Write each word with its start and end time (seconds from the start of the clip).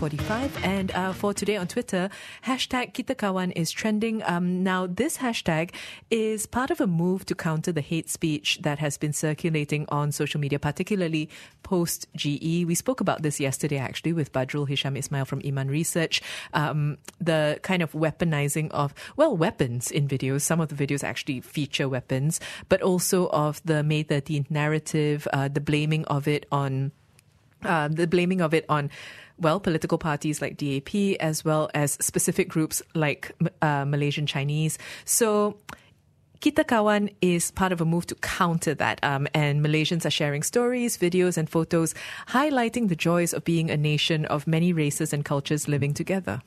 Forty-five, 0.00 0.64
And 0.64 0.90
uh, 0.92 1.12
for 1.12 1.34
today 1.34 1.58
on 1.58 1.68
Twitter, 1.68 2.08
hashtag 2.46 2.94
Kitakawan 2.94 3.52
is 3.54 3.70
trending. 3.70 4.22
Um, 4.22 4.64
now, 4.64 4.86
this 4.86 5.18
hashtag 5.18 5.74
is 6.10 6.46
part 6.46 6.70
of 6.70 6.80
a 6.80 6.86
move 6.86 7.26
to 7.26 7.34
counter 7.34 7.70
the 7.70 7.82
hate 7.82 8.08
speech 8.08 8.60
that 8.62 8.78
has 8.78 8.96
been 8.96 9.12
circulating 9.12 9.84
on 9.90 10.10
social 10.10 10.40
media, 10.40 10.58
particularly 10.58 11.28
post-GE. 11.62 12.64
We 12.64 12.74
spoke 12.74 13.02
about 13.02 13.20
this 13.20 13.38
yesterday, 13.38 13.76
actually, 13.76 14.14
with 14.14 14.32
Badrul 14.32 14.66
Hisham 14.66 14.96
Ismail 14.96 15.26
from 15.26 15.42
Iman 15.44 15.68
Research. 15.68 16.22
Um, 16.54 16.96
the 17.20 17.60
kind 17.60 17.82
of 17.82 17.92
weaponizing 17.92 18.70
of, 18.70 18.94
well, 19.18 19.36
weapons 19.36 19.90
in 19.90 20.08
videos. 20.08 20.40
Some 20.40 20.62
of 20.62 20.70
the 20.74 20.86
videos 20.86 21.04
actually 21.04 21.42
feature 21.42 21.90
weapons, 21.90 22.40
but 22.70 22.80
also 22.80 23.28
of 23.28 23.60
the 23.66 23.82
May 23.82 24.02
13th 24.02 24.50
narrative, 24.50 25.28
uh, 25.34 25.48
the 25.48 25.60
blaming 25.60 26.06
of 26.06 26.26
it 26.26 26.46
on 26.50 26.92
uh, 27.64 27.88
the 27.88 28.06
blaming 28.06 28.40
of 28.40 28.54
it 28.54 28.64
on 28.68 28.90
well, 29.38 29.58
political 29.58 29.96
parties 29.96 30.42
like 30.42 30.56
DAP 30.58 31.16
as 31.18 31.44
well 31.44 31.70
as 31.74 31.92
specific 31.92 32.48
groups 32.48 32.82
like 32.94 33.32
uh, 33.62 33.84
Malaysian 33.86 34.26
Chinese. 34.26 34.78
So 35.06 35.56
Kita 36.40 36.64
Kawan 36.64 37.12
is 37.20 37.50
part 37.50 37.70
of 37.70 37.80
a 37.80 37.84
move 37.84 38.06
to 38.06 38.14
counter 38.16 38.74
that. 38.74 38.98
Um, 39.02 39.28
and 39.34 39.64
Malaysians 39.64 40.06
are 40.06 40.10
sharing 40.10 40.42
stories, 40.42 40.96
videos, 40.96 41.36
and 41.36 41.48
photos 41.48 41.94
highlighting 42.28 42.88
the 42.88 42.96
joys 42.96 43.34
of 43.34 43.44
being 43.44 43.70
a 43.70 43.76
nation 43.76 44.24
of 44.26 44.46
many 44.46 44.72
races 44.72 45.12
and 45.12 45.24
cultures 45.24 45.68
living 45.68 45.92
together. 45.92 46.40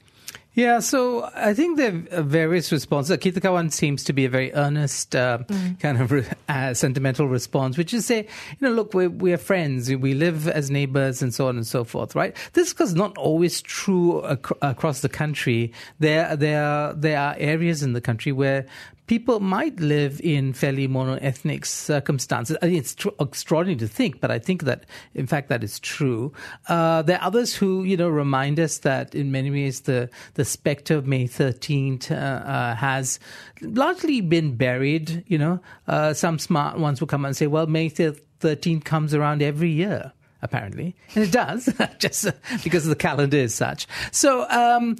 Yeah, 0.56 0.80
so 0.80 1.32
I 1.34 1.56
think 1.56 1.78
there 1.78 2.04
are 2.12 2.22
various 2.22 2.72
responses. 2.72 3.18
Kita 3.18 3.42
Kawan 3.42 3.74
seems 3.74 4.04
to 4.04 4.14
be 4.14 4.26
a 4.26 4.30
very 4.30 4.54
earnest, 4.54 5.16
uh, 5.16 5.40
mm. 5.40 5.80
kind 5.80 6.00
of 6.00 6.12
re- 6.12 6.28
uh, 6.48 6.76
sentimental 6.76 7.28
response, 7.28 7.76
which 7.76 7.92
is 7.92 8.06
say, 8.06 8.20
you 8.20 8.58
know, 8.68 8.72
look, 8.72 8.94
we're, 8.94 9.10
we're 9.10 9.40
friends, 9.40 9.90
we 9.90 10.14
live 10.14 10.48
as 10.48 10.70
neighbors, 10.70 11.24
and 11.24 11.34
so 11.34 11.48
on 11.48 11.56
and 11.56 11.66
so 11.66 11.84
forth, 11.84 12.14
right? 12.14 12.38
This 12.54 12.76
is 12.80 12.94
not 12.94 13.18
always 13.18 13.64
true 13.64 14.24
ac- 14.28 14.54
across 14.62 15.02
the 15.02 15.10
country. 15.10 15.74
There, 15.98 16.36
there, 16.36 16.94
there 16.94 17.20
are 17.20 17.36
areas 17.40 17.82
in 17.82 17.94
the 17.94 18.02
country 18.02 18.32
where 18.32 18.68
people 19.14 19.40
might 19.40 19.80
live 19.80 20.20
in 20.24 20.54
fairly 20.54 20.88
monoethnic 20.88 21.68
circumstances. 21.68 22.58
I 22.64 22.66
mean, 22.66 22.78
it's 22.78 22.96
tr- 22.96 23.10
extraordinary 23.20 23.78
to 23.78 23.88
think, 23.88 24.20
but 24.20 24.32
I 24.32 24.40
think 24.40 24.64
that, 24.64 24.88
in 25.14 25.28
fact, 25.28 25.50
that 25.50 25.64
is 25.64 25.80
true. 25.80 26.34
Uh, 26.68 27.04
there 27.04 27.20
are 27.20 27.28
others 27.28 27.54
who, 27.54 27.84
you 27.84 27.96
know, 27.96 28.10
remind 28.10 28.60
us 28.60 28.80
that 28.80 29.14
in 29.14 29.32
many 29.32 29.52
ways 29.52 29.82
the, 29.82 30.10
the 30.34 30.44
specter 30.44 30.96
of 30.96 31.06
May 31.06 31.28
13th 31.28 32.10
uh, 32.10 32.16
uh, 32.16 32.74
has 32.74 33.20
largely 33.62 34.20
been 34.20 34.56
buried. 34.56 35.24
You 35.28 35.38
know, 35.38 35.60
uh, 35.88 36.16
some 36.16 36.40
smart 36.40 36.80
ones 36.80 37.00
will 37.00 37.08
come 37.08 37.24
and 37.24 37.38
say, 37.38 37.46
well, 37.46 37.68
May 37.68 37.92
13th 37.92 38.84
comes 38.84 39.14
around 39.14 39.44
every 39.44 39.70
year 39.70 40.12
apparently, 40.42 40.94
and 41.16 41.24
it 41.24 41.32
does, 41.32 41.74
just 42.00 42.28
because 42.66 42.86
the 42.86 42.96
calendar 42.98 43.38
is 43.38 43.56
such. 43.56 43.88
So, 44.12 44.46
um, 44.50 44.98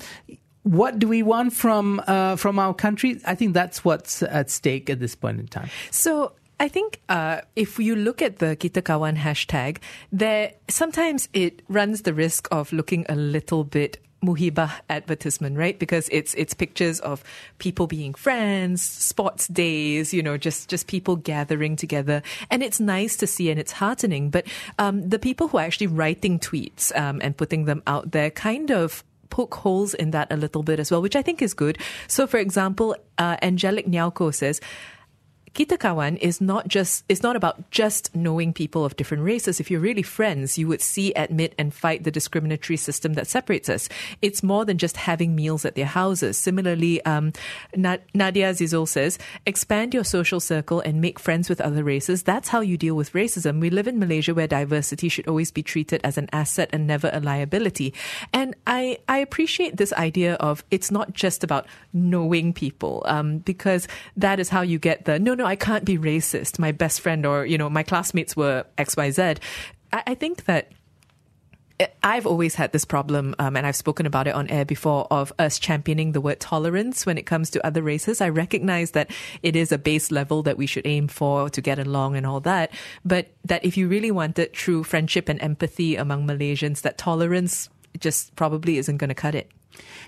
what 0.64 1.00
do 1.00 1.08
we 1.08 1.24
want 1.24 1.54
from 1.54 2.02
uh, 2.08 2.36
from 2.36 2.60
our 2.60 2.74
country? 2.74 3.20
I 3.26 3.36
think 3.36 3.54
that's 3.54 3.86
what's 3.86 4.24
at 4.24 4.50
stake 4.50 4.90
at 4.90 5.00
this 5.00 5.16
point 5.16 5.40
in 5.40 5.48
time. 5.48 5.70
So. 5.92 6.34
I 6.60 6.70
think 6.70 7.02
uh, 7.10 7.42
if 7.58 7.78
you 7.80 7.96
look 7.96 8.22
at 8.22 8.38
the 8.38 8.56
Kita 8.56 8.84
Kawan 8.84 9.18
hashtag, 9.18 9.80
there 10.14 10.54
sometimes 10.70 11.28
it 11.34 11.62
runs 11.68 12.04
the 12.04 12.14
risk 12.14 12.48
of 12.52 12.72
looking 12.72 13.06
a 13.10 13.16
little 13.16 13.66
bit 13.66 13.98
muhibah 14.24 14.72
advertisement, 14.90 15.58
right? 15.58 15.78
Because 15.78 16.08
it's 16.12 16.34
it's 16.36 16.54
pictures 16.54 17.00
of 17.02 17.24
people 17.58 17.86
being 17.88 18.14
friends, 18.14 18.82
sports 18.82 19.48
days, 19.48 20.14
you 20.14 20.24
know, 20.24 20.38
just 20.38 20.70
just 20.70 20.88
people 20.88 21.18
gathering 21.18 21.76
together, 21.76 22.22
and 22.50 22.64
it's 22.64 22.80
nice 22.80 23.18
to 23.18 23.28
see 23.28 23.50
and 23.52 23.60
it's 23.60 23.74
heartening. 23.74 24.30
But 24.30 24.48
um, 24.80 25.10
the 25.10 25.20
people 25.20 25.50
who 25.50 25.58
are 25.58 25.66
actually 25.66 25.88
writing 25.88 26.40
tweets 26.40 26.96
um, 26.98 27.20
and 27.22 27.36
putting 27.36 27.66
them 27.66 27.84
out 27.86 28.12
there 28.12 28.32
kind 28.32 28.72
of 28.72 29.04
poke 29.34 29.56
holes 29.56 29.96
in 29.96 30.12
that 30.12 30.32
a 30.32 30.38
little 30.38 30.62
bit 30.62 30.80
as 30.80 30.92
well, 30.92 31.02
which 31.02 31.16
I 31.16 31.24
think 31.24 31.42
is 31.42 31.56
good. 31.56 31.80
So, 32.08 32.28
for 32.28 32.38
example, 32.38 32.96
uh, 33.18 33.38
Angelic 33.42 33.88
Nyauko 33.88 34.32
says, 34.32 34.62
Kita 35.54 35.78
Kawan 35.78 36.18
is 36.18 36.42
not 36.42 36.68
just 36.68 37.06
it's 37.08 37.22
not 37.22 37.36
about 37.36 37.70
just 37.70 38.10
knowing 38.16 38.54
people 38.54 38.84
of 38.84 38.96
different 38.96 39.22
races. 39.22 39.60
If 39.60 39.70
you're 39.70 39.80
really 39.80 40.02
friends, 40.02 40.58
you 40.58 40.68
would 40.68 40.82
see, 40.82 41.14
admit, 41.14 41.54
and 41.60 41.72
fight 41.72 42.04
the 42.04 42.10
discriminatory 42.10 42.76
system 42.78 43.14
that 43.14 43.28
separates 43.28 43.70
us. 43.70 43.88
It's 44.24 44.42
more 44.42 44.66
than 44.66 44.80
just 44.80 44.98
having 44.98 45.36
meals 45.36 45.64
at 45.64 45.76
their 45.76 45.86
houses. 45.86 46.38
Similarly, 46.38 47.06
um, 47.06 47.34
Nadia 47.76 48.50
Zizol 48.50 48.88
says, 48.88 49.20
expand 49.46 49.94
your 49.94 50.04
social 50.04 50.40
circle 50.40 50.80
and 50.80 51.02
make 51.02 51.20
friends 51.20 51.50
with 51.50 51.62
other 51.62 51.84
races. 51.84 52.24
That's 52.24 52.50
how 52.50 52.62
you 52.62 52.76
deal 52.76 52.96
with 52.96 53.14
racism. 53.14 53.62
We 53.62 53.70
live 53.70 53.88
in 53.88 54.00
Malaysia 54.00 54.34
where 54.34 54.48
diversity 54.48 55.08
should 55.08 55.28
always 55.28 55.52
be 55.52 55.62
treated 55.62 56.02
as 56.04 56.18
an 56.18 56.30
asset 56.34 56.70
and 56.74 56.88
never 56.88 57.12
a 57.14 57.20
liability. 57.20 57.94
And 58.34 58.56
I 58.66 58.98
I 59.08 59.20
appreciate 59.20 59.78
this 59.78 59.94
idea 59.94 60.34
of 60.42 60.64
it's 60.72 60.90
not 60.90 61.14
just 61.14 61.44
about 61.44 61.68
knowing 61.94 62.54
people, 62.54 63.04
um, 63.06 63.38
because 63.46 63.88
that 64.18 64.40
is 64.40 64.50
how 64.50 64.62
you 64.62 64.80
get 64.80 65.06
the 65.06 65.20
no 65.20 65.36
no 65.36 65.43
no, 65.44 65.50
I 65.50 65.58
can't 65.58 65.84
be 65.84 65.98
racist. 65.98 66.58
My 66.58 66.72
best 66.72 67.02
friend 67.02 67.26
or, 67.26 67.46
you 67.46 67.58
know, 67.58 67.70
my 67.70 67.84
classmates 67.84 68.34
were 68.34 68.66
XYZ. 68.78 69.40
I, 69.92 70.04
I 70.08 70.16
think 70.16 70.46
that 70.46 70.72
I've 72.02 72.26
always 72.26 72.56
had 72.56 72.72
this 72.72 72.86
problem, 72.86 73.36
um, 73.40 73.58
and 73.58 73.68
I've 73.68 73.76
spoken 73.76 74.06
about 74.06 74.26
it 74.26 74.36
on 74.36 74.48
air 74.48 74.64
before, 74.64 75.06
of 75.12 75.34
us 75.38 75.60
championing 75.60 76.14
the 76.14 76.22
word 76.22 76.40
tolerance 76.40 77.06
when 77.06 77.18
it 77.18 77.26
comes 77.26 77.50
to 77.50 77.66
other 77.66 77.82
races. 77.82 78.22
I 78.22 78.30
recognize 78.30 78.92
that 78.92 79.12
it 79.42 79.58
is 79.58 79.74
a 79.74 79.78
base 79.78 80.12
level 80.12 80.44
that 80.44 80.58
we 80.58 80.66
should 80.66 80.88
aim 80.88 81.10
for 81.10 81.50
to 81.50 81.62
get 81.62 81.78
along 81.78 82.16
and 82.16 82.26
all 82.26 82.40
that, 82.42 82.72
but 83.04 83.28
that 83.44 83.66
if 83.66 83.76
you 83.76 83.90
really 83.90 84.12
wanted 84.12 84.54
true 84.54 84.86
friendship 84.86 85.28
and 85.28 85.42
empathy 85.42 85.98
among 85.98 86.26
Malaysians, 86.26 86.84
that 86.84 86.98
tolerance 86.98 87.70
just 88.00 88.34
probably 88.38 88.78
isn't 88.78 88.98
going 88.98 89.10
to 89.10 89.16
cut 89.16 89.36
it. 89.36 89.52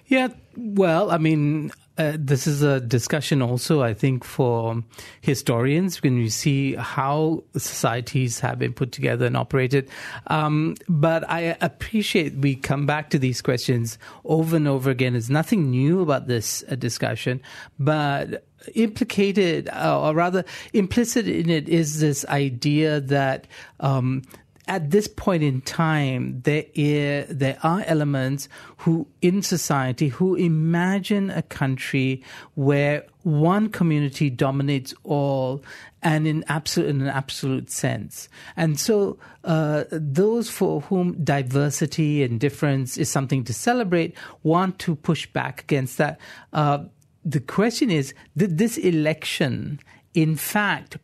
Yeah, 0.06 0.30
well, 0.56 1.12
I 1.12 1.18
mean, 1.18 1.72
uh, 1.98 2.14
this 2.18 2.46
is 2.46 2.62
a 2.62 2.80
discussion 2.80 3.42
also, 3.42 3.82
I 3.82 3.94
think, 3.94 4.24
for 4.24 4.84
historians 5.22 6.02
when 6.04 6.18
you 6.18 6.30
see 6.30 6.76
how 6.76 7.44
societies 7.56 8.40
have 8.42 8.60
been 8.60 8.74
put 8.74 8.92
together 8.92 9.26
and 9.26 9.38
operated. 9.38 9.90
Um, 10.28 10.76
but 10.90 11.30
I 11.30 11.58
appreciate 11.62 12.36
we 12.36 12.56
come 12.56 12.86
back 12.86 13.10
to 13.12 13.20
these 13.20 13.42
questions 13.42 13.98
over 14.26 14.58
and 14.58 14.68
over 14.68 14.90
again. 14.90 15.14
There's 15.14 15.30
nothing 15.30 15.70
new 15.70 16.02
about 16.02 16.28
this 16.28 16.64
uh, 16.70 16.76
discussion, 16.76 17.42
but 17.80 18.46
implicated, 18.74 19.70
uh, 19.70 20.02
or 20.02 20.14
rather 20.14 20.44
implicit 20.74 21.28
in 21.28 21.50
it, 21.50 21.70
is 21.70 22.00
this 22.00 22.26
idea 22.26 23.00
that 23.00 23.48
um, 23.80 24.24
at 24.68 24.90
this 24.90 25.08
point 25.08 25.44
in 25.44 25.62
time, 25.62 26.42
there, 26.42 26.66
is, 26.74 27.28
there 27.30 27.58
are 27.62 27.84
elements 27.86 28.50
who 28.78 29.08
in 29.22 29.42
society 29.42 30.08
who 30.08 30.36
imagine 30.36 31.30
a 31.30 31.44
country 31.44 32.24
where 32.56 33.06
one 33.22 33.70
community 33.70 34.30
dominates 34.30 34.94
all 35.04 35.64
and 36.02 36.28
in 36.28 36.44
absolute 36.48 36.90
in 36.90 37.02
an 37.02 37.08
absolute 37.08 37.70
sense. 37.70 38.30
And 38.56 38.80
so 38.80 39.18
uh, 39.44 39.86
those 39.92 40.50
for 40.50 40.82
whom 40.82 41.24
diversity 41.24 42.24
and 42.24 42.40
difference 42.40 42.98
is 42.98 43.10
something 43.10 43.44
to 43.46 43.54
celebrate 43.54 44.16
want 44.44 44.80
to 44.80 44.96
push 44.96 45.28
back 45.28 45.62
against 45.62 45.98
that. 45.98 46.20
Uh, 46.54 46.86
the 47.24 47.40
question 47.40 47.90
is, 47.90 48.14
did 48.38 48.58
this 48.58 48.78
election 48.78 49.80
in 50.14 50.36
fact 50.36 50.98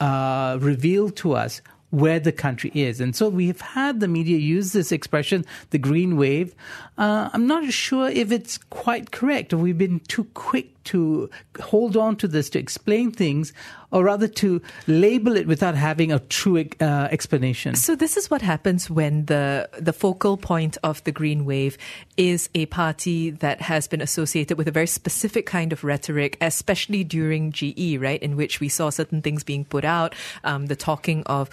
uh, 0.00 0.58
reveal 0.60 1.10
to 1.10 1.34
us 1.34 1.60
where 1.94 2.18
the 2.18 2.32
country 2.32 2.72
is. 2.74 3.00
And 3.00 3.14
so 3.14 3.28
we've 3.28 3.60
had 3.60 4.00
the 4.00 4.08
media 4.08 4.36
use 4.36 4.72
this 4.72 4.90
expression, 4.90 5.44
the 5.70 5.78
green 5.78 6.16
wave. 6.16 6.54
Uh, 6.98 7.30
I'm 7.32 7.46
not 7.46 7.72
sure 7.72 8.08
if 8.08 8.32
it's 8.32 8.58
quite 8.70 9.12
correct, 9.12 9.52
or 9.52 9.58
we've 9.58 9.78
been 9.78 10.00
too 10.00 10.24
quick 10.34 10.70
to 10.84 11.30
hold 11.60 11.96
on 11.96 12.16
to 12.16 12.28
this 12.28 12.50
to 12.50 12.58
explain 12.58 13.10
things, 13.10 13.52
or 13.90 14.04
rather 14.04 14.28
to 14.28 14.60
label 14.86 15.36
it 15.36 15.46
without 15.46 15.74
having 15.74 16.12
a 16.12 16.18
true 16.18 16.68
uh, 16.80 17.08
explanation. 17.10 17.74
So 17.74 17.96
this 17.96 18.16
is 18.16 18.30
what 18.30 18.42
happens 18.42 18.90
when 18.90 19.26
the 19.26 19.68
the 19.78 19.92
focal 19.92 20.36
point 20.36 20.76
of 20.82 21.02
the 21.04 21.12
green 21.12 21.44
wave 21.44 21.78
is 22.16 22.50
a 22.54 22.66
party 22.66 23.30
that 23.30 23.62
has 23.62 23.88
been 23.88 24.00
associated 24.00 24.58
with 24.58 24.68
a 24.68 24.72
very 24.72 24.86
specific 24.86 25.46
kind 25.46 25.72
of 25.72 25.84
rhetoric, 25.84 26.36
especially 26.40 27.02
during 27.02 27.50
GE, 27.50 27.96
right, 27.98 28.22
in 28.22 28.36
which 28.36 28.60
we 28.60 28.68
saw 28.68 28.90
certain 28.90 29.22
things 29.22 29.42
being 29.42 29.64
put 29.64 29.84
out, 29.84 30.14
um, 30.44 30.66
the 30.66 30.76
talking 30.76 31.22
of 31.24 31.48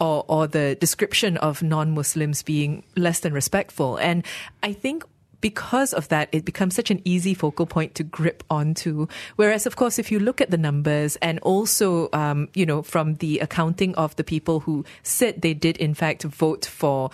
or, 0.00 0.24
or 0.28 0.46
the 0.46 0.76
description 0.76 1.36
of 1.38 1.62
non-Muslims 1.62 2.42
being 2.42 2.84
less 2.96 3.20
than 3.20 3.32
respectful. 3.32 3.96
And 3.96 4.24
I 4.62 4.72
think 4.72 5.04
because 5.44 5.92
of 5.92 6.08
that, 6.08 6.30
it 6.32 6.46
becomes 6.46 6.74
such 6.74 6.90
an 6.90 7.02
easy 7.04 7.34
focal 7.34 7.66
point 7.66 7.94
to 7.96 8.02
grip 8.02 8.42
onto. 8.48 9.06
Whereas, 9.36 9.66
of 9.66 9.76
course, 9.76 9.98
if 9.98 10.10
you 10.10 10.18
look 10.18 10.40
at 10.40 10.50
the 10.50 10.56
numbers 10.56 11.16
and 11.16 11.38
also, 11.40 12.08
um, 12.14 12.48
you 12.54 12.64
know, 12.64 12.80
from 12.80 13.16
the 13.16 13.40
accounting 13.40 13.94
of 13.96 14.16
the 14.16 14.24
people 14.24 14.60
who 14.60 14.86
said 15.02 15.42
they 15.42 15.52
did 15.52 15.76
in 15.76 15.92
fact 15.92 16.22
vote 16.22 16.64
for 16.64 17.10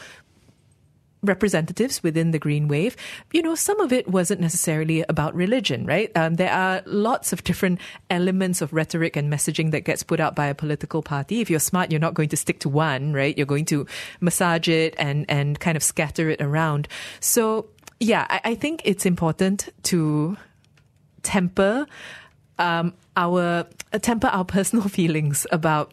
representatives 1.22 2.02
within 2.02 2.30
the 2.30 2.38
Green 2.38 2.68
Wave, 2.68 2.96
you 3.32 3.42
know, 3.42 3.54
some 3.54 3.80
of 3.80 3.92
it 3.92 4.08
wasn't 4.08 4.40
necessarily 4.40 5.04
about 5.08 5.34
religion, 5.34 5.84
right? 5.84 6.10
Um, 6.16 6.34
there 6.34 6.52
are 6.52 6.82
lots 6.86 7.32
of 7.32 7.44
different 7.44 7.80
elements 8.08 8.60
of 8.62 8.72
rhetoric 8.72 9.16
and 9.16 9.32
messaging 9.32 9.70
that 9.72 9.80
gets 9.80 10.02
put 10.02 10.20
out 10.20 10.34
by 10.34 10.46
a 10.46 10.54
political 10.54 11.02
party. 11.02 11.40
If 11.40 11.50
you're 11.50 11.60
smart, 11.60 11.90
you're 11.90 12.00
not 12.00 12.14
going 12.14 12.30
to 12.30 12.36
stick 12.36 12.60
to 12.60 12.68
one, 12.68 13.12
right? 13.12 13.36
You're 13.36 13.46
going 13.46 13.66
to 13.66 13.86
massage 14.20 14.68
it 14.68 14.94
and, 14.98 15.26
and 15.28 15.60
kind 15.60 15.76
of 15.76 15.82
scatter 15.82 16.30
it 16.30 16.40
around. 16.40 16.88
So, 17.20 17.68
yeah, 17.98 18.26
I, 18.30 18.40
I 18.44 18.54
think 18.54 18.82
it's 18.84 19.04
important 19.04 19.68
to 19.84 20.36
temper 21.22 21.86
um, 22.58 22.94
our 23.16 23.66
temper 24.00 24.28
our 24.28 24.44
personal 24.56 24.88
feelings 24.88 25.46
about 25.50 25.92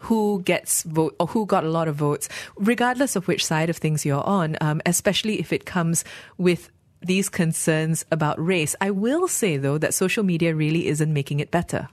who 0.00 0.42
gets 0.42 0.82
vote 0.82 1.14
or 1.18 1.26
who 1.28 1.46
got 1.46 1.64
a 1.64 1.70
lot 1.70 1.88
of 1.88 1.96
votes, 1.96 2.28
regardless 2.56 3.16
of 3.16 3.28
which 3.28 3.44
side 3.44 3.70
of 3.70 3.76
things 3.76 4.04
you're 4.04 4.26
on, 4.26 4.56
um, 4.60 4.80
especially 4.86 5.40
if 5.40 5.52
it 5.52 5.66
comes 5.66 6.04
with 6.38 6.70
these 7.02 7.28
concerns 7.28 8.04
about 8.10 8.42
race. 8.44 8.74
I 8.80 8.90
will 8.90 9.28
say 9.28 9.56
though 9.56 9.78
that 9.78 9.94
social 9.94 10.24
media 10.24 10.54
really 10.54 10.88
isn't 10.88 11.12
making 11.12 11.40
it 11.40 11.50
better. 11.50 11.88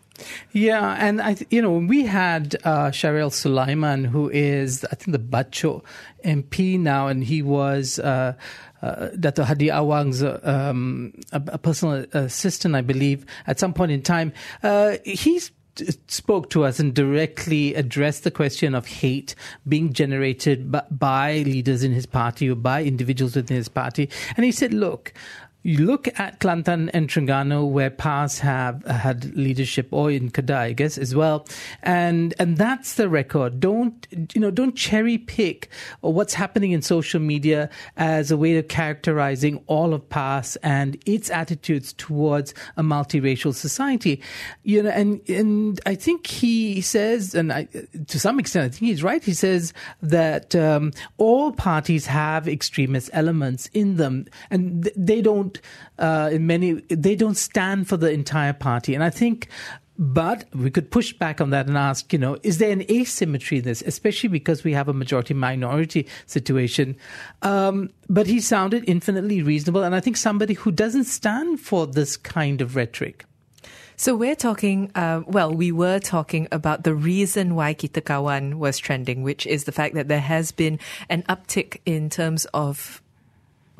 Yeah, 0.51 0.95
and 0.99 1.21
I, 1.21 1.35
you 1.49 1.61
know, 1.61 1.71
we 1.71 2.05
had 2.05 2.55
uh, 2.63 2.91
Syahir 2.91 3.31
Sulaiman, 3.31 4.05
who 4.05 4.29
is, 4.29 4.85
I 4.85 4.95
think, 4.95 5.11
the 5.11 5.19
Bachok 5.19 5.83
MP 6.23 6.79
now, 6.79 7.07
and 7.07 7.23
he 7.23 7.41
was 7.41 7.97
uh, 7.97 8.33
uh, 8.83 9.09
Hadi 9.43 9.69
Awang's 9.69 10.21
uh, 10.21 10.39
um, 10.43 11.13
a, 11.31 11.41
a, 11.47 11.57
personal 11.57 12.05
assistant, 12.13 12.75
I 12.75 12.81
believe, 12.81 13.25
at 13.47 13.59
some 13.59 13.73
point 13.73 13.91
in 13.91 14.03
time. 14.03 14.33
Uh, 14.61 14.97
he's 15.03 15.51
spoke 16.07 16.49
to 16.51 16.63
us 16.63 16.79
and 16.79 16.93
directly 16.93 17.73
addressed 17.75 18.23
the 18.23 18.31
question 18.31 18.75
of 18.75 18.85
hate 18.85 19.35
being 19.67 19.93
generated 19.93 20.71
by 20.91 21.43
leaders 21.45 21.83
in 21.83 21.91
his 21.91 22.05
party 22.05 22.49
or 22.49 22.55
by 22.55 22.83
individuals 22.83 23.35
within 23.35 23.57
his 23.57 23.69
party. 23.69 24.09
And 24.35 24.45
he 24.45 24.51
said, 24.51 24.73
look, 24.73 25.13
you 25.63 25.85
look 25.85 26.07
at 26.19 26.39
Kelantan 26.39 26.89
and 26.93 27.07
Terengganu, 27.07 27.69
where 27.69 27.89
PAS 27.89 28.39
have 28.39 28.85
had 28.85 29.33
leadership, 29.35 29.87
or 29.91 30.11
in 30.11 30.29
Kedah, 30.29 30.55
I 30.55 30.73
guess, 30.73 30.97
as 30.97 31.15
well, 31.15 31.47
and 31.81 32.33
and 32.37 32.57
that's 32.57 32.95
the 32.95 33.07
record. 33.07 33.61
Don't 33.61 34.05
you 34.33 34.41
know? 34.41 34.51
Don't 34.51 34.75
cherry 34.75 35.17
pick 35.17 35.69
what's 36.01 36.33
happening 36.33 36.73
in 36.73 36.81
social 36.81 37.21
media 37.21 37.69
as 37.95 38.29
a 38.29 38.37
way 38.37 38.57
of 38.57 38.67
characterizing 38.67 39.63
all 39.67 39.93
of 39.93 40.07
PAS 40.09 40.57
and 40.57 41.01
its 41.05 41.29
attitudes 41.29 41.93
towards 41.93 42.53
a 42.75 42.83
multiracial 42.83 43.55
society. 43.55 44.21
You 44.63 44.83
know, 44.83 44.89
and 44.89 45.21
and 45.29 45.79
I 45.85 45.95
think 45.95 46.27
he 46.27 46.81
says, 46.81 47.33
and 47.35 47.53
I, 47.53 47.69
to 48.07 48.19
some 48.19 48.37
extent, 48.37 48.65
I 48.65 48.69
think 48.69 48.89
he's 48.89 49.03
right. 49.03 49.23
He 49.23 49.33
says 49.33 49.73
that 50.01 50.55
um, 50.55 50.91
all 51.17 51.53
parties 51.53 52.05
have 52.07 52.49
extremist 52.49 53.09
elements 53.13 53.67
in 53.73 53.95
them, 53.95 54.25
and 54.51 54.91
they 54.97 55.21
don't 55.21 55.52
uh, 55.99 56.29
in 56.31 56.47
many 56.47 56.73
they 56.89 57.15
don't 57.15 57.37
stand 57.37 57.87
for 57.87 57.97
the 57.97 58.11
entire 58.11 58.53
party, 58.53 58.93
and 58.93 59.03
I 59.03 59.09
think. 59.09 59.47
But 59.99 60.45
we 60.55 60.71
could 60.71 60.89
push 60.89 61.13
back 61.13 61.39
on 61.39 61.51
that 61.51 61.67
and 61.67 61.77
ask, 61.77 62.11
you 62.11 62.17
know, 62.17 62.35
is 62.41 62.57
there 62.57 62.71
an 62.71 62.81
asymmetry 62.89 63.59
in 63.59 63.63
this, 63.63 63.83
especially 63.83 64.29
because 64.29 64.63
we 64.63 64.73
have 64.73 64.87
a 64.87 64.93
majority 64.93 65.35
minority 65.35 66.07
situation? 66.25 66.97
Um, 67.43 67.91
but 68.09 68.25
he 68.25 68.39
sounded 68.39 68.85
infinitely 68.87 69.43
reasonable, 69.43 69.83
and 69.83 69.93
I 69.93 69.99
think 69.99 70.17
somebody 70.17 70.55
who 70.55 70.71
doesn't 70.71 71.03
stand 71.03 71.59
for 71.59 71.85
this 71.85 72.17
kind 72.17 72.59
of 72.59 72.75
rhetoric. 72.75 73.25
So 73.95 74.15
we're 74.15 74.35
talking, 74.35 74.89
uh, 74.95 75.21
well, 75.27 75.53
we 75.53 75.71
were 75.71 75.99
talking 75.99 76.47
about 76.51 76.83
the 76.83 76.95
reason 76.95 77.53
why 77.53 77.75
Kitakawan 77.75 78.55
was 78.55 78.79
trending, 78.79 79.21
which 79.21 79.45
is 79.45 79.65
the 79.65 79.71
fact 79.71 79.93
that 79.93 80.07
there 80.07 80.19
has 80.19 80.51
been 80.51 80.79
an 81.09 81.21
uptick 81.29 81.81
in 81.85 82.09
terms 82.09 82.45
of 82.55 83.02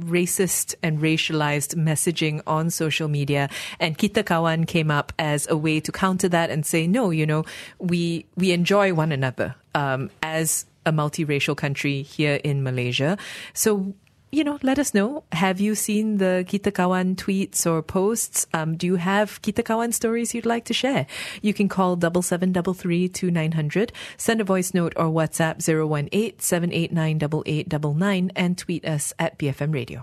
racist 0.01 0.75
and 0.81 0.99
racialized 0.99 1.75
messaging 1.75 2.41
on 2.47 2.69
social 2.69 3.07
media. 3.07 3.49
And 3.79 3.97
Kita 3.97 4.23
Kawan 4.23 4.67
came 4.67 4.89
up 4.91 5.13
as 5.19 5.47
a 5.49 5.57
way 5.57 5.79
to 5.79 5.91
counter 5.91 6.29
that 6.29 6.49
and 6.49 6.65
say 6.65 6.87
no 6.87 7.09
you 7.09 7.25
know 7.25 7.43
we 7.79 8.25
we 8.35 8.51
enjoy 8.51 8.93
one 8.93 9.11
another 9.11 9.55
um, 9.75 10.09
as 10.21 10.65
a 10.85 10.91
multiracial 10.91 11.55
country 11.55 12.01
here 12.01 12.39
in 12.43 12.63
Malaysia. 12.63 13.17
So 13.53 13.93
you 14.33 14.43
know, 14.43 14.57
let 14.63 14.79
us 14.79 14.95
know. 14.95 15.23
Have 15.31 15.59
you 15.61 15.75
seen 15.75 16.17
the 16.17 16.43
Kita 16.49 16.71
Kawan 16.71 17.15
tweets 17.15 17.69
or 17.69 17.83
posts? 17.83 18.47
Um, 18.51 18.75
do 18.75 18.87
you 18.87 18.95
have 18.95 19.39
Kita 19.43 19.61
Kawan 19.61 19.93
stories 19.93 20.33
you'd 20.33 20.47
like 20.47 20.65
to 20.65 20.73
share? 20.73 21.05
You 21.43 21.53
can 21.53 21.69
call 21.69 21.95
double 21.95 22.23
seven 22.23 22.51
double 22.51 22.73
three 22.73 23.07
two 23.07 23.29
nine 23.29 23.51
hundred, 23.51 23.93
send 24.17 24.41
a 24.41 24.43
voice 24.43 24.73
note 24.73 24.93
or 24.95 25.05
WhatsApp 25.05 25.61
zero 25.61 25.85
one 25.85 26.09
eight 26.11 26.41
seven 26.41 26.73
eight 26.73 26.91
nine 26.91 27.19
double 27.19 27.43
eight 27.45 27.69
double 27.69 27.93
nine, 27.93 28.31
and 28.35 28.57
tweet 28.57 28.83
us 28.85 29.13
at 29.19 29.37
BFM 29.37 29.71
Radio. 29.71 30.01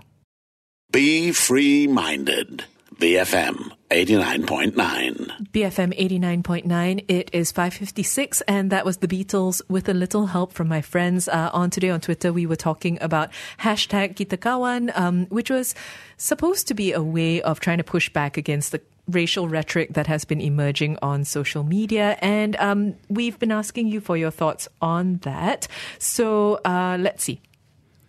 Be 0.91 1.33
free 1.33 1.87
minded. 1.87 2.63
BFM 2.95 3.71
89.9. 3.89 5.40
BFM 5.51 5.97
89.9. 5.99 7.05
It 7.09 7.29
is 7.33 7.51
556 7.51 8.41
and 8.41 8.71
that 8.71 8.85
was 8.85 8.97
the 8.97 9.07
Beatles 9.07 9.61
with 9.67 9.89
a 9.89 9.93
little 9.93 10.27
help 10.27 10.53
from 10.53 10.69
my 10.69 10.81
friends. 10.81 11.27
Uh, 11.27 11.49
on 11.51 11.69
today 11.69 11.89
on 11.89 11.99
Twitter, 11.99 12.31
we 12.31 12.45
were 12.45 12.55
talking 12.55 12.97
about 13.01 13.31
hashtag 13.59 14.15
Kita 14.15 14.37
Kawan, 14.37 14.97
um, 14.97 15.25
which 15.25 15.49
was 15.49 15.75
supposed 16.15 16.69
to 16.69 16.73
be 16.73 16.93
a 16.93 17.03
way 17.03 17.41
of 17.41 17.59
trying 17.59 17.79
to 17.79 17.83
push 17.83 18.07
back 18.09 18.37
against 18.37 18.71
the 18.71 18.81
racial 19.09 19.49
rhetoric 19.49 19.93
that 19.93 20.07
has 20.07 20.23
been 20.23 20.39
emerging 20.39 20.97
on 21.01 21.25
social 21.25 21.63
media. 21.63 22.17
And 22.21 22.55
um, 22.55 22.95
we've 23.09 23.37
been 23.37 23.51
asking 23.51 23.87
you 23.87 23.99
for 23.99 24.15
your 24.15 24.31
thoughts 24.31 24.69
on 24.81 25.17
that. 25.23 25.67
So 25.99 26.61
uh, 26.63 26.97
let's 26.99 27.25
see. 27.25 27.41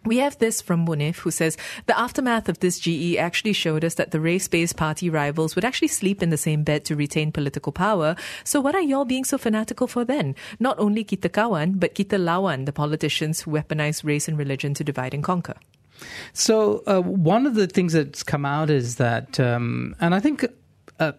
We 0.05 0.19
have 0.19 0.39
this 0.39 0.61
from 0.61 0.87
Munif 0.87 1.19
who 1.19 1.31
says 1.31 1.57
the 1.87 1.99
aftermath 1.99 2.49
of 2.49 2.59
this 2.59 2.81
GE 2.81 3.17
actually 3.17 3.53
showed 3.53 3.85
us 3.85 3.95
that 3.95 4.11
the 4.11 4.21
race 4.21 4.49
based 4.49 4.77
party 4.77 5.09
rivals 5.09 5.55
would 5.55 5.65
actually 5.65 5.89
sleep 5.89 6.23
in 6.23 6.31
the 6.31 6.37
same 6.37 6.65
bed 6.65 6.85
to 6.87 6.97
retain 6.97 7.31
political 7.31 7.71
power. 7.71 8.17
So, 8.43 8.61
what 8.61 8.75
are 8.75 8.81
y'all 8.83 9.05
being 9.05 9.25
so 9.25 9.39
fanatical 9.39 9.87
for 9.87 10.05
then? 10.05 10.35
Not 10.59 10.79
only 10.79 11.05
kita 11.05 11.31
kawan, 11.31 11.79
but 11.79 11.95
kita 11.95 12.19
lawan, 12.19 12.67
the 12.67 12.73
politicians 12.73 13.43
who 13.43 13.53
weaponize 13.53 14.03
race 14.03 14.27
and 14.27 14.37
religion 14.37 14.75
to 14.75 14.85
divide 14.85 15.15
and 15.15 15.23
conquer. 15.23 15.55
So, 16.33 16.83
uh, 16.87 17.01
one 17.01 17.47
of 17.47 17.55
the 17.55 17.69
things 17.69 17.93
that's 17.93 18.25
come 18.25 18.45
out 18.45 18.71
is 18.71 18.97
that, 18.97 19.39
um, 19.39 19.95
and 20.01 20.15
I 20.15 20.21
think 20.21 20.45
uh, 20.99 21.13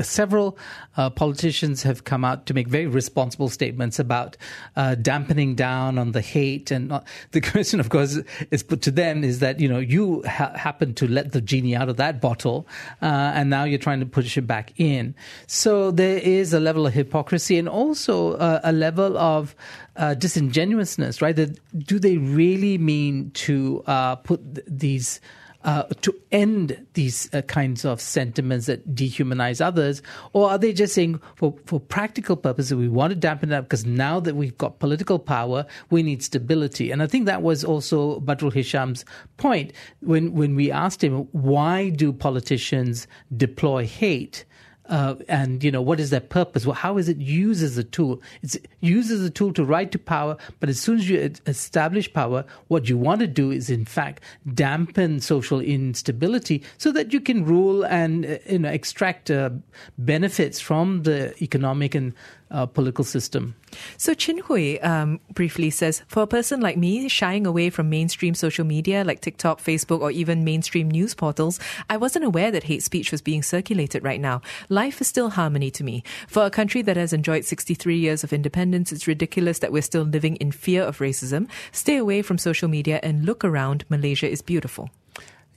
several 0.00 0.58
uh, 0.96 1.10
politicians 1.10 1.82
have 1.82 2.04
come 2.04 2.24
out 2.24 2.46
to 2.46 2.54
make 2.54 2.68
very 2.68 2.86
responsible 2.86 3.48
statements 3.48 3.98
about 3.98 4.36
uh, 4.76 4.94
dampening 4.96 5.54
down 5.54 5.98
on 5.98 6.12
the 6.12 6.20
hate. 6.20 6.70
And 6.70 6.92
uh, 6.92 7.00
the 7.32 7.40
question, 7.52 7.80
of 7.80 7.88
course, 7.88 8.18
is 8.50 8.62
put 8.62 8.82
to 8.82 8.90
them 8.90 9.24
is 9.24 9.38
that, 9.40 9.60
you 9.60 9.68
know, 9.68 9.78
you 9.78 10.22
ha- 10.26 10.52
happen 10.56 10.94
to 10.94 11.06
let 11.06 11.32
the 11.32 11.40
genie 11.40 11.76
out 11.76 11.88
of 11.88 11.96
that 11.96 12.20
bottle 12.20 12.66
uh, 13.02 13.32
and 13.34 13.50
now 13.50 13.64
you're 13.64 13.78
trying 13.78 14.00
to 14.00 14.06
push 14.06 14.36
it 14.36 14.46
back 14.46 14.72
in. 14.76 15.14
So 15.46 15.90
there 15.90 16.18
is 16.18 16.52
a 16.52 16.60
level 16.60 16.86
of 16.86 16.92
hypocrisy 16.92 17.58
and 17.58 17.68
also 17.68 18.34
uh, 18.34 18.60
a 18.64 18.72
level 18.72 19.16
of 19.16 19.54
uh, 19.96 20.14
disingenuousness, 20.14 21.22
right? 21.22 21.36
That 21.36 21.58
do 21.86 21.98
they 21.98 22.18
really 22.18 22.76
mean 22.76 23.30
to 23.32 23.82
put 24.24 24.54
th- 24.54 24.66
these 24.68 25.20
uh, 25.66 25.82
to 26.00 26.14
end 26.30 26.86
these 26.94 27.28
uh, 27.34 27.42
kinds 27.42 27.84
of 27.84 28.00
sentiments 28.00 28.66
that 28.66 28.94
dehumanize 28.94 29.60
others? 29.60 30.00
Or 30.32 30.48
are 30.48 30.58
they 30.58 30.72
just 30.72 30.94
saying, 30.94 31.20
for, 31.34 31.54
for 31.66 31.80
practical 31.80 32.36
purposes, 32.36 32.74
we 32.74 32.88
want 32.88 33.10
to 33.10 33.16
dampen 33.16 33.52
it 33.52 33.56
up 33.56 33.64
because 33.64 33.84
now 33.84 34.20
that 34.20 34.36
we've 34.36 34.56
got 34.56 34.78
political 34.78 35.18
power, 35.18 35.66
we 35.90 36.04
need 36.04 36.22
stability? 36.22 36.92
And 36.92 37.02
I 37.02 37.08
think 37.08 37.26
that 37.26 37.42
was 37.42 37.64
also 37.64 38.20
Badrul 38.20 38.52
Hisham's 38.52 39.04
point 39.36 39.72
when, 40.00 40.32
when 40.32 40.54
we 40.54 40.70
asked 40.70 41.02
him, 41.02 41.28
why 41.32 41.90
do 41.90 42.12
politicians 42.12 43.08
deploy 43.36 43.86
hate? 43.86 44.44
Uh, 44.88 45.16
and 45.28 45.64
you 45.64 45.70
know 45.70 45.82
what 45.82 45.98
is 45.98 46.10
their 46.10 46.20
purpose? 46.20 46.64
Well, 46.64 46.74
how 46.74 46.98
is 46.98 47.08
it 47.08 47.16
used 47.16 47.62
as 47.62 47.76
a 47.76 47.84
tool? 47.84 48.22
It's 48.42 48.56
used 48.80 49.10
as 49.10 49.22
a 49.22 49.30
tool 49.30 49.52
to 49.54 49.64
ride 49.64 49.92
to 49.92 49.98
power, 49.98 50.36
but 50.60 50.68
as 50.68 50.80
soon 50.80 50.98
as 50.98 51.08
you 51.08 51.32
establish 51.46 52.12
power, 52.12 52.44
what 52.68 52.88
you 52.88 52.96
want 52.96 53.20
to 53.20 53.26
do 53.26 53.50
is 53.50 53.68
in 53.68 53.84
fact 53.84 54.22
dampen 54.54 55.20
social 55.20 55.60
instability 55.60 56.62
so 56.78 56.92
that 56.92 57.12
you 57.12 57.20
can 57.20 57.44
rule 57.44 57.84
and 57.84 58.26
uh, 58.26 58.38
you 58.46 58.58
know 58.58 58.68
extract 58.68 59.30
uh, 59.30 59.50
benefits 59.98 60.60
from 60.60 61.02
the 61.02 61.34
economic 61.42 61.94
and 61.94 62.14
uh, 62.50 62.66
political 62.66 63.04
system. 63.04 63.54
So 63.96 64.14
Chin 64.14 64.38
Hui 64.38 64.78
um, 64.80 65.20
briefly 65.32 65.70
says, 65.70 66.02
for 66.06 66.22
a 66.22 66.26
person 66.26 66.60
like 66.60 66.76
me, 66.76 67.08
shying 67.08 67.46
away 67.46 67.70
from 67.70 67.90
mainstream 67.90 68.34
social 68.34 68.64
media 68.64 69.04
like 69.04 69.20
TikTok, 69.20 69.60
Facebook, 69.60 70.00
or 70.00 70.10
even 70.10 70.44
mainstream 70.44 70.90
news 70.90 71.14
portals, 71.14 71.58
I 71.90 71.96
wasn't 71.96 72.24
aware 72.24 72.50
that 72.50 72.64
hate 72.64 72.82
speech 72.82 73.10
was 73.10 73.20
being 73.20 73.42
circulated 73.42 74.04
right 74.04 74.20
now. 74.20 74.42
Life 74.68 75.00
is 75.00 75.08
still 75.08 75.30
harmony 75.30 75.70
to 75.72 75.84
me. 75.84 76.04
For 76.28 76.44
a 76.44 76.50
country 76.50 76.82
that 76.82 76.96
has 76.96 77.12
enjoyed 77.12 77.44
63 77.44 77.96
years 77.96 78.24
of 78.24 78.32
independence, 78.32 78.92
it's 78.92 79.06
ridiculous 79.06 79.58
that 79.58 79.72
we're 79.72 79.82
still 79.82 80.04
living 80.04 80.36
in 80.36 80.52
fear 80.52 80.82
of 80.82 80.98
racism. 80.98 81.48
Stay 81.72 81.96
away 81.96 82.22
from 82.22 82.38
social 82.38 82.68
media 82.68 83.00
and 83.02 83.24
look 83.24 83.44
around. 83.44 83.84
Malaysia 83.88 84.30
is 84.30 84.42
beautiful. 84.42 84.90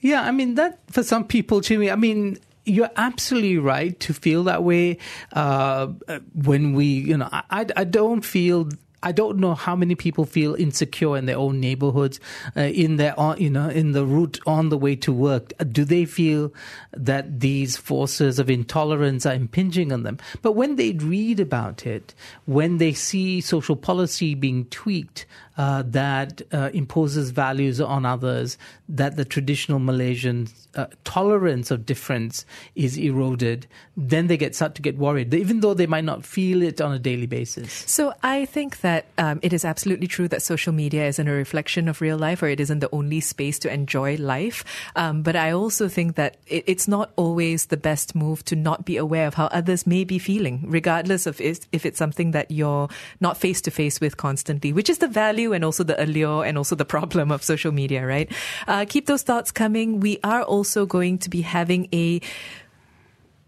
Yeah, 0.01 0.21
I 0.21 0.31
mean 0.31 0.55
that 0.55 0.79
for 0.89 1.03
some 1.03 1.25
people, 1.25 1.59
Jimmy. 1.59 1.91
I 1.91 1.95
mean, 1.95 2.39
you're 2.65 2.91
absolutely 2.95 3.57
right 3.57 3.99
to 4.01 4.13
feel 4.13 4.43
that 4.45 4.63
way 4.63 4.97
uh, 5.33 5.87
when 6.33 6.73
we, 6.73 6.85
you 6.85 7.17
know, 7.17 7.29
I, 7.31 7.65
I 7.75 7.83
don't 7.83 8.21
feel 8.21 8.69
I 9.01 9.11
don't 9.11 9.37
know 9.37 9.55
how 9.55 9.75
many 9.75 9.95
people 9.95 10.25
feel 10.25 10.55
insecure 10.55 11.15
in 11.15 11.25
their 11.25 11.37
own 11.37 11.59
neighborhoods, 11.59 12.19
uh, 12.57 12.61
in 12.61 12.97
their, 12.97 13.15
you 13.37 13.49
know, 13.49 13.69
in 13.69 13.93
the 13.93 14.05
route 14.05 14.39
on 14.45 14.69
the 14.69 14.77
way 14.77 14.95
to 14.97 15.13
work. 15.13 15.53
Do 15.71 15.85
they 15.85 16.05
feel 16.05 16.53
that 16.91 17.39
these 17.39 17.77
forces 17.77 18.39
of 18.39 18.49
intolerance 18.49 19.25
are 19.25 19.33
impinging 19.33 19.93
on 19.93 20.03
them? 20.03 20.17
But 20.41 20.53
when 20.53 20.75
they 20.75 20.91
read 20.91 21.39
about 21.39 21.85
it, 21.85 22.13
when 22.45 22.77
they 22.77 22.93
see 22.93 23.39
social 23.39 23.77
policy 23.77 24.35
being 24.35 24.65
tweaked, 24.65 25.25
uh, 25.59 25.83
that 25.85 26.41
uh, 26.53 26.69
imposes 26.73 27.31
values 27.31 27.81
on 27.81 28.05
others, 28.05 28.57
that 28.87 29.17
the 29.17 29.25
traditional 29.25 29.77
Malaysian 29.77 30.47
uh, 30.75 30.85
tolerance 31.03 31.69
of 31.69 31.85
difference 31.85 32.45
is 32.75 32.97
eroded, 32.97 33.67
then 33.97 34.27
they 34.27 34.37
get 34.37 34.55
start 34.55 34.73
to 34.75 34.81
get 34.81 34.97
worried, 34.97 35.33
even 35.33 35.59
though 35.59 35.73
they 35.73 35.85
might 35.85 36.05
not 36.05 36.23
feel 36.23 36.61
it 36.61 36.79
on 36.79 36.93
a 36.93 36.99
daily 36.99 37.25
basis. 37.25 37.73
So 37.73 38.13
I 38.23 38.45
think 38.45 38.79
that 38.81 39.07
um, 39.17 39.41
it 39.41 39.51
is 39.51 39.65
absolutely 39.65 40.07
true 40.07 40.29
that 40.29 40.41
social 40.41 40.71
media 40.71 41.07
isn't 41.07 41.27
a 41.27 41.33
reflection 41.33 41.89
of 41.89 41.99
real 41.99 42.17
life, 42.17 42.41
or 42.41 42.47
it 42.47 42.61
isn't 42.61 42.79
the 42.79 42.89
only 42.93 43.19
space 43.19 43.59
to 43.59 43.73
enjoy 43.73 44.15
life. 44.15 44.63
Um, 44.95 45.23
but 45.23 45.35
I 45.35 45.51
also 45.51 45.89
think 45.89 46.15
that 46.15 46.37
it, 46.47 46.63
it's 46.67 46.87
not 46.87 47.11
always 47.17 47.65
the 47.65 47.75
best 47.75 48.15
move 48.15 48.45
to 48.45 48.55
not 48.55 48.85
be 48.85 48.95
aware 48.95 49.27
of 49.27 49.33
how 49.33 49.47
others 49.47 49.85
may 49.85 50.05
be 50.05 50.19
feeling, 50.19 50.63
regardless 50.65 51.27
of 51.27 51.41
if, 51.41 51.67
if 51.73 51.85
it's 51.85 51.97
something 51.97 52.31
that 52.31 52.49
you're 52.49 52.87
not 53.19 53.35
face 53.35 53.59
to 53.61 53.71
face 53.71 53.99
with 53.99 54.15
constantly, 54.15 54.71
which 54.71 54.89
is 54.89 54.99
the 54.99 55.09
value 55.49 55.55
and 55.55 55.65
also 55.65 55.83
the 55.83 56.01
allure 56.01 56.45
and 56.45 56.57
also 56.57 56.75
the 56.75 56.85
problem 56.85 57.31
of 57.31 57.43
social 57.43 57.71
media, 57.71 58.05
right? 58.05 58.31
Uh, 58.67 58.85
keep 58.87 59.05
those 59.05 59.23
thoughts 59.23 59.51
coming. 59.51 59.99
We 59.99 60.19
are 60.23 60.43
also 60.43 60.85
going 60.85 61.17
to 61.19 61.29
be 61.29 61.41
having 61.41 61.87
a 61.93 62.21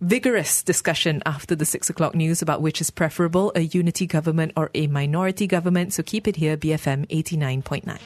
vigorous 0.02 0.64
discussion 0.64 1.22
after 1.26 1.56
the 1.56 1.66
six 1.66 1.90
o'clock 1.90 2.16
news 2.16 2.42
about 2.42 2.62
which 2.62 2.82
is 2.82 2.90
preferable, 2.90 3.52
a 3.56 3.62
unity 3.62 4.08
government 4.08 4.52
or 4.58 4.72
a 4.74 4.88
minority 4.88 5.46
government. 5.48 5.94
So 5.94 6.04
keep 6.04 6.28
it 6.28 6.36
here, 6.36 6.58
BFM 6.58 7.06
89.9. 7.08 8.00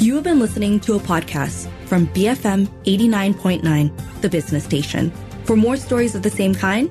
You 0.00 0.14
have 0.14 0.24
been 0.24 0.40
listening 0.40 0.80
to 0.80 0.94
a 0.94 0.98
podcast 0.98 1.68
from 1.84 2.06
BFM 2.08 2.68
89.9, 2.84 4.20
the 4.22 4.28
business 4.30 4.64
station. 4.64 5.12
For 5.44 5.56
more 5.56 5.76
stories 5.76 6.14
of 6.14 6.22
the 6.22 6.30
same 6.30 6.54
kind, 6.54 6.90